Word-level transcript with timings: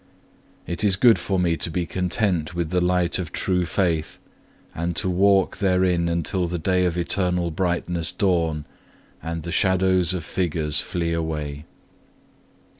It 0.65 0.83
is 0.83 0.95
good 0.95 1.19
for 1.19 1.37
me 1.37 1.55
to 1.57 1.69
be 1.69 1.85
content 1.85 2.55
with 2.55 2.71
the 2.71 2.81
light 2.81 3.19
of 3.19 3.31
true 3.31 3.67
faith, 3.67 4.17
and 4.73 4.95
to 4.95 5.07
walk 5.07 5.57
therein 5.57 6.09
until 6.09 6.47
the 6.47 6.57
day 6.57 6.85
of 6.85 6.97
eternal 6.97 7.51
brightness 7.51 8.11
dawn, 8.11 8.65
and 9.21 9.43
the 9.43 9.51
shadows 9.51 10.15
of 10.15 10.25
figures 10.25 10.79
flee 10.81 11.13
away. 11.13 11.65